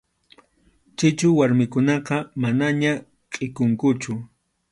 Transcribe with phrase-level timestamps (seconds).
[0.97, 2.91] Chichu warmikunaqa manaña
[3.33, 4.13] kʼikunkuchu.